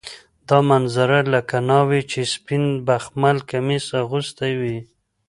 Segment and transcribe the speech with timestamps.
[0.47, 4.77] دا منظره لکه ناوې چې سپین بخمل کمیس اغوستی وي.